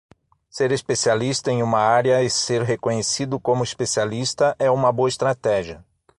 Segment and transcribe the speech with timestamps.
[0.49, 5.85] Ser especialista em uma área e ser reconhecido como especialista é uma boa estratégia.